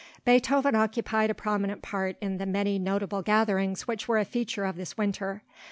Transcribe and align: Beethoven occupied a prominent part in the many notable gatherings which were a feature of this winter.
Beethoven 0.25 0.73
occupied 0.73 1.29
a 1.29 1.35
prominent 1.35 1.83
part 1.83 2.17
in 2.21 2.39
the 2.39 2.47
many 2.47 2.79
notable 2.79 3.21
gatherings 3.21 3.87
which 3.87 4.07
were 4.07 4.17
a 4.17 4.25
feature 4.25 4.65
of 4.65 4.75
this 4.75 4.97
winter. 4.97 5.43